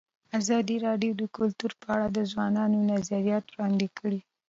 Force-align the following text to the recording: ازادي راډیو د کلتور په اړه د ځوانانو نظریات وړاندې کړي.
ازادي 0.39 0.75
راډیو 0.87 1.11
د 1.21 1.23
کلتور 1.37 1.71
په 1.81 1.87
اړه 1.95 2.07
د 2.11 2.19
ځوانانو 2.31 2.77
نظریات 2.91 3.45
وړاندې 3.49 3.87
کړي. 3.97 4.19